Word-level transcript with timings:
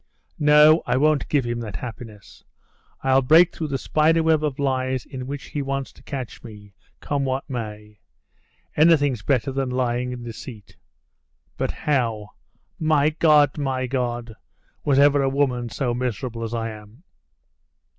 No, 0.39 0.81
I 0.87 0.97
won't 0.97 1.29
give 1.29 1.45
him 1.45 1.59
that 1.59 1.75
happiness. 1.75 2.43
I'll 3.03 3.21
break 3.21 3.53
through 3.53 3.67
the 3.67 3.77
spiderweb 3.77 4.43
of 4.43 4.57
lies 4.57 5.05
in 5.05 5.27
which 5.27 5.49
he 5.49 5.61
wants 5.61 5.93
to 5.93 6.01
catch 6.01 6.43
me, 6.43 6.73
come 7.01 7.23
what 7.23 7.47
may. 7.47 7.99
Anything's 8.75 9.21
better 9.21 9.51
than 9.51 9.69
lying 9.69 10.11
and 10.11 10.25
deceit." 10.25 10.75
"But 11.55 11.69
how? 11.69 12.31
My 12.79 13.11
God! 13.11 13.59
my 13.59 13.85
God! 13.85 14.33
Was 14.83 14.97
ever 14.97 15.21
a 15.21 15.29
woman 15.29 15.69
so 15.69 15.93
miserable 15.93 16.41
as 16.41 16.55
I 16.55 16.71
am?..." 16.71 17.03